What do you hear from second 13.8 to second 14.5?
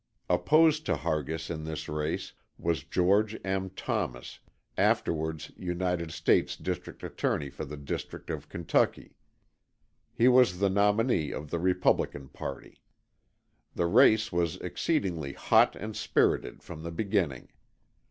race